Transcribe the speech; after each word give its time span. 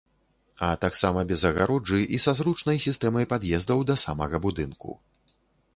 А 0.67 0.69
таксама 0.85 1.19
без 1.31 1.41
агароджы 1.49 1.99
і 2.17 2.21
са 2.25 2.35
зручнай 2.41 2.77
сістэмай 2.87 3.25
пад'ездаў 3.35 3.79
да 3.93 3.99
самага 4.07 4.37
будынку. 4.49 4.99